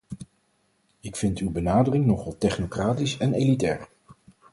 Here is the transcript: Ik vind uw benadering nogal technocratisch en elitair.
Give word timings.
Ik 0.99 1.15
vind 1.15 1.37
uw 1.39 1.49
benadering 1.49 2.05
nogal 2.05 2.37
technocratisch 2.37 3.17
en 3.17 3.33
elitair. 3.33 3.87